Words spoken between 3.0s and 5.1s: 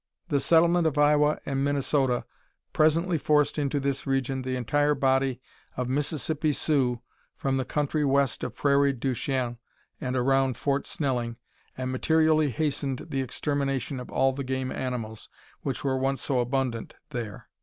forced into this region the entire